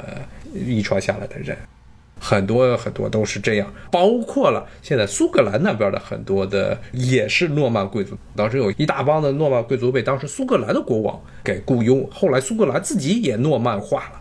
[0.53, 1.57] 遗传下来的人。
[2.23, 8.15] 很多很多都是这样，包括了现在苏格兰那边的很多的也是诺曼贵族。
[8.35, 14.19] 当时有一大帮的诺曼贵族被当时苏格兰的国王给雇佣，后来苏格兰自己也诺曼化了，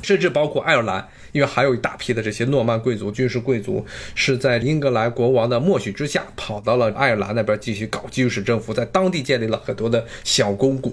[0.00, 3.84] 甚至包括爱尔兰，因为还有一大批的这些诺曼贵族、军事贵族
[4.14, 10.90] 是在英格兰国王的默许之下，跑到了爱尔兰那边继续搞军事征服，在当地建立了很多的小公国。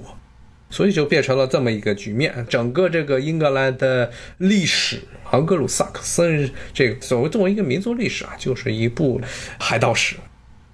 [0.70, 2.46] 所以就变成了这么一个局面。
[2.50, 5.00] 整个这个英格兰的历史，
[5.32, 9.22] 昂格鲁萨克森这个所谓作为一个民族历史啊，就是一部
[9.60, 10.16] 海盗史。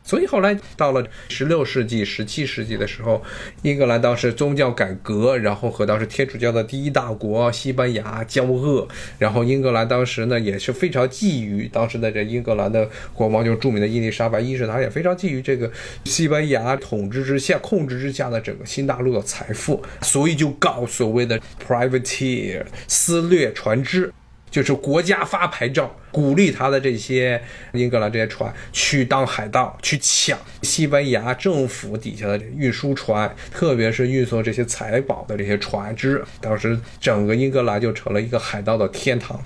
[0.04, 3.24] 所以后来到了十六世纪、十七世纪的时候，
[3.62, 8.88] 英格兰当时宗教改革，然后和当时天主教的第一大国西班牙交恶，
[9.18, 15.72] 然后英格兰当时呢也是非常觊觎当时的这英格兰的国王，就是著名的伊丽莎白一世，他也非常觊觎这个
[16.06, 24.12] 西班牙统治之下、控制之下的整个新大陆的财富，所以就搞所谓的 privateer 私掠船只。
[24.54, 27.42] 就是国家发牌照，鼓励他的这些
[27.72, 36.24] 英格兰这些船去当海盗，去抢西班牙政府底下的运输船，特别是运送这些财宝的这些船只。
[36.40, 39.44] 当时整个英格兰就成了一个海盗的天堂，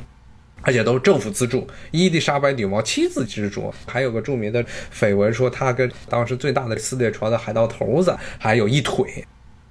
[0.62, 3.74] 而且都是政府资助，伊丽莎白女王亲自资助。
[3.86, 4.62] 还有个著名的
[4.93, 9.26] 绯闻说，他跟当时最大的撕裂船的海盗头子还有一腿。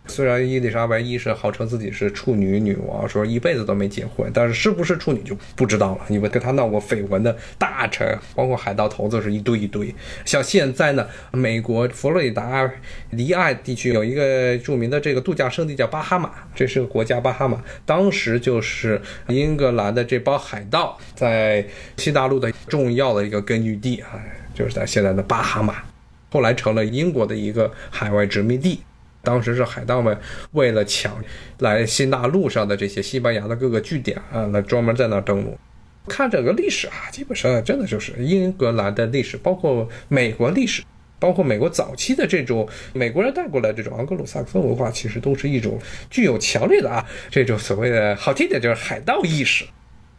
[0.09, 6.00] 虽然伊丽莎白一世号称自己是处女女王，说一辈子都没结婚，但是是不是处女就不知道了。
[6.09, 9.94] 因为跟他闹过绯闻的大臣，包括海盗头子是一堆一堆。
[10.24, 12.70] 像现在呢，美国佛罗里达
[13.11, 24.22] 离岸地区有一个著名的这个度假胜地叫巴哈马，这是个国家巴哈马，当时就是英格兰的这帮海盗在西大陆的重要的一个根据地啊，
[24.54, 25.82] 就是在现在的巴哈马，
[26.30, 28.80] 后来成了英国的一个海外殖民地。
[29.26, 30.16] 当时是海盗们
[30.52, 31.20] 为了抢
[31.58, 35.58] 来新大陆上的这些西班牙的各个据点啊，那专门在那登陆。
[36.06, 40.84] 看整个历史啊，基本上真的就是英格兰的历史，包括美国历史，
[41.18, 45.76] 包括美国早期的这种美国人带过来这种昂格鲁萨克森文化，其实都是一种
[46.08, 49.64] 具有强烈的啊这种所谓的好听点就是海盗意识。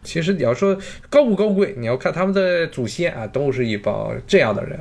[0.03, 0.77] 其实你要说
[1.09, 4.77] 高不高贵，你要看他们的祖先啊，都是一帮这样的人。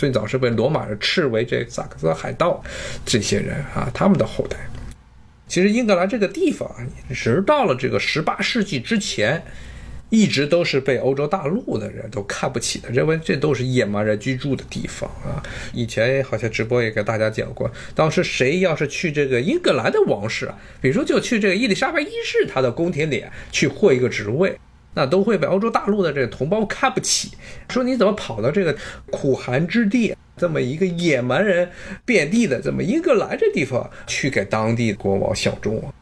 [0.00, 2.64] 最早是被罗马人斥为这萨克森海盗，
[3.04, 4.56] 这些人啊，他们的后代。
[5.46, 6.80] 其实英格兰这个地方啊，
[7.12, 9.42] 直到了这个十八世纪之前，
[10.08, 15.36] 一直都是被欧洲大陆的人都看不起的，认为这都是野蛮人居住的地方啊。
[15.74, 23.22] 以前好像直播也给大家讲过，当时谁要是去这个英格兰的王室啊，比如说就去这个伊丽莎白一世她的宫廷里
[23.52, 24.58] 去获一个职位。
[24.94, 27.30] 那都会被欧洲大陆的这个同胞看不起，
[27.68, 28.76] 说你怎么跑到这个
[29.10, 31.70] 苦寒之地，这么一个野蛮人
[32.04, 35.94] 遍地的这么英格兰这地方去给当地国王效忠啊？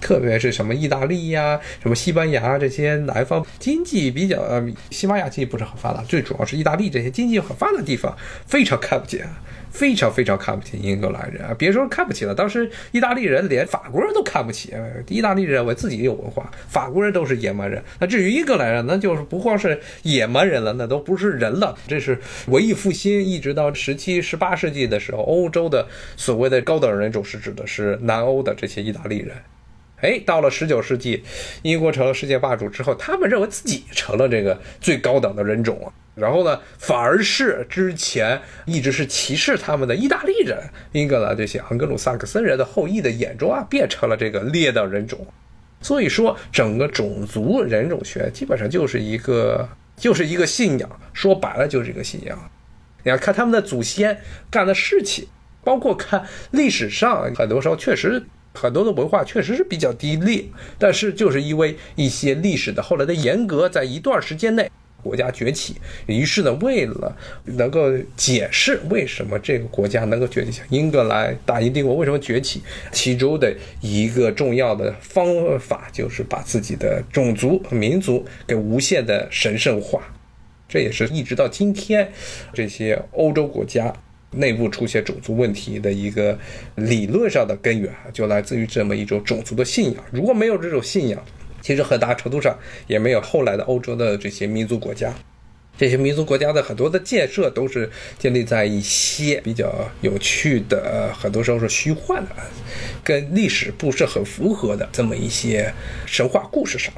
[0.00, 8.14] 特别是什么意大利呀、什么西班牙这些南方经济比较呃，西班牙经济不是很发达，最主要是意大利这些经济很发达的地方
[8.46, 9.26] 非常看不见。
[9.74, 11.54] 非常非常看不起英格兰人啊！
[11.58, 14.72] 别说看不起了，当时意大利人连法国人都看不起。
[15.08, 17.82] 意大利人认为自己有文化，法国人都是野蛮人。
[17.98, 21.76] 那至于英格兰人，那就是不光是野蛮人了，那都不是人了。
[21.88, 22.16] 这是
[22.46, 25.84] 文艺复兴一直到十七、十八世纪的时候，欧洲的
[26.16, 29.34] 所谓的高等人种是指的是南欧的这些意大利人。
[30.04, 31.24] 哎，到了十九世纪，
[31.62, 35.88] 英国成了世界霸主之后，他们认为自己成了这个最高等的人种啊。
[36.14, 40.56] 然后呢，反而是之前一直是歧视他们的意大利人、
[40.92, 45.26] 英格兰这些昂格鲁萨克森人的后裔的眼中啊，变成了这个劣等人种。
[45.80, 52.38] 所以说，整个种族人种学基本上就是一个就是一个信仰，说白了就是一个信仰。
[53.02, 54.18] 你要看他们的祖先
[54.50, 55.26] 干的事情，
[55.64, 58.22] 包括看历史上，很多时候确实
[58.54, 60.44] 很多的文化确实是比较低劣，
[60.78, 64.70] 但是就是因为一些历史的后来的严格，在一段时间内。
[65.02, 65.74] 国家崛起，
[66.06, 75.26] 于是呢，为了能够解释为什么这个国家能够崛起，像英格兰大英帝国为什么崛起，其中的一个重要的方
[75.60, 80.00] 法就是把自己的种族和民族给无限的神圣化，
[80.66, 82.10] 这也是一直到今天
[82.54, 83.92] 这些欧洲国家
[84.36, 86.38] 内部出现种族问题的一个
[86.76, 90.04] 理论上的根源，就来自于这么一种种族的信仰。
[90.10, 91.24] 如果没有这种信仰，
[91.60, 95.14] 其实很大程度上也没有后来的欧洲的这些民族国家，
[95.78, 102.30] 这些民族国家的很多的建设都是建立在一些比较有趣的，很多时候是虚幻的，
[103.02, 105.72] 跟历史不是很符合的这么一些
[106.06, 106.92] 神话故事上。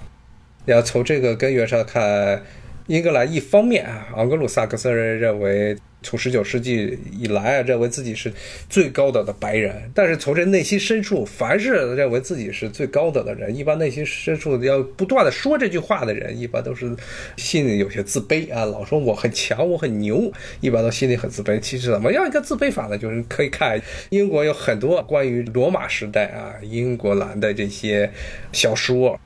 [0.65, 2.43] 要从这个根源上看，
[2.89, 5.77] 英格兰一方面啊，昂格鲁萨克森人认为。
[6.07, 8.33] 从十九世纪以来啊，认为自己是
[8.71, 16.95] 最高等的白人，但是从这内心深处，凡是认为自己是最高等的人，一般内心深处要不断的说这句话的人，一般都是
[17.37, 21.59] 心里有些自卑啊，老说我很强，我很牛，一般都心里很自卑。
[21.59, 22.97] 其实怎么样一个自卑法呢？
[22.97, 28.09] 就是可以看英国有很多关于罗马时代啊，英国兰的这些
[28.53, 29.19] 小说。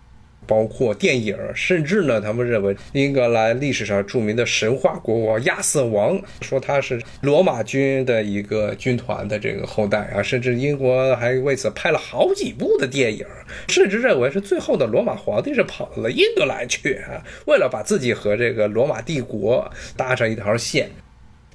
[0.46, 13.24] 包括电影，甚至呢，他们认为英格兰历史上著名的神话国王亚瑟王，说他是罗马军的一个军团的这个后代啊，甚至英国还为此拍了好几部的电影，
[13.68, 20.90] 甚至认为是最后的罗马皇帝是跑到了英格兰去啊，为了把自己和这个罗马帝国搭上一条线。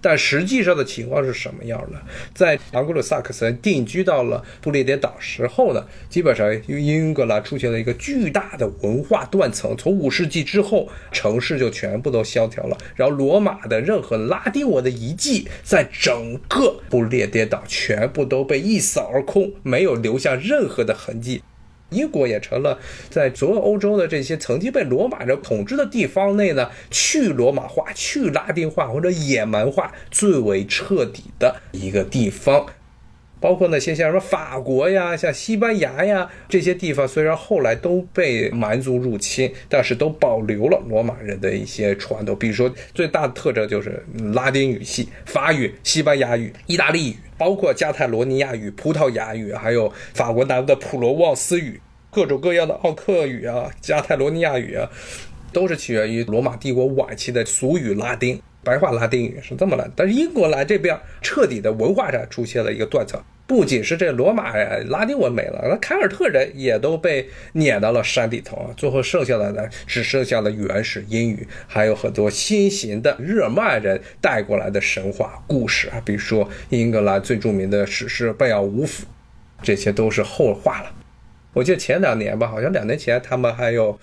[0.06, 1.98] 但实际上的情况是什么样呢？
[2.32, 9.76] 在昂格鲁萨克森定居到了不列颠岛时候呢，基本上英格兰出现了一个巨大的文化断层。
[9.76, 21.42] 从五世纪之后，城市就全部都萧条了，然后罗马的任何拉丁文的遗迹，在整个不列颠岛全部都被一扫而空，没有留下任何的痕迹。
[21.96, 22.78] 英国也成了
[23.10, 32.66] 在所有欧洲的这些曾经被罗马人统治的地方内呢，去罗马化、去拉丁化或者野蛮化最为彻底的一个地方。
[33.40, 42.38] 包括那些像什么法国呀、像西班牙呀这些地方，虽然后来都被蛮族入侵，但是都保留了罗马人的一些传统。
[42.38, 51.80] 比如说，最大的特征就是拉丁语系，法语、西班牙语、意大利语，包括加泰罗尼亚语、葡萄牙语，还有法国南部的普罗旺斯语，
[52.10, 54.90] 各种各样的奥克语啊、加泰罗尼亚语啊，
[55.52, 58.42] 都是起源于罗马帝国晚期的俗语拉丁。
[58.66, 64.54] 白话拉丁语是这么来，但是英国来这边彻底的文化上出现了一个断层，不仅是这罗马
[64.88, 79.04] 拉丁文没了，那凯尔特人也都被撵到了山里头啊，最后剩下的呢只剩下了原始英语，还有很多新型的日耳曼人带过来的神话故事啊，比如说英格兰最著名的史诗《贝奥武夫》，
[79.62, 80.92] 这些都是后话了。
[81.56, 83.94] 我记得前两年吧，好像两年前他们还有，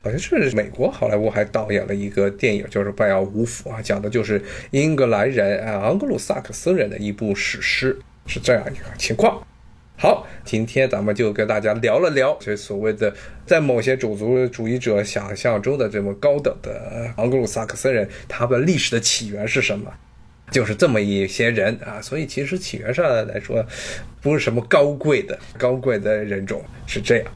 [0.00, 9.46] 好像是美国好莱坞还导演了一个电影，就是《拜奥武夫》啊，讲的就是英格兰人啊，昂格鲁萨克森人的一部史诗，是这样一个情况。
[9.98, 13.14] 好，今天咱们就跟大家聊了聊这所谓的
[13.46, 19.92] 在某些种族主义者想象中的这么高等的昂格鲁萨克森人，他们历史的起源是什么？
[20.52, 23.66] 就是这么一些人啊，所以其实起源上来说，
[24.20, 27.26] 不是什么高贵的高贵的人种，是这样。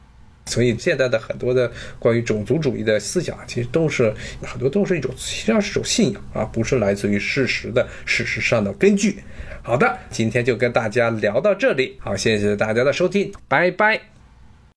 [0.48, 9.16] 所以现在的很多的关于种族主义的思想，其实都是很多都是一种，实际上是一种信仰啊，不是来自于事实的事实上的根据。
[9.62, 14.15] 好的，今天就跟大家聊到这里，好，谢谢大家的收听，拜拜。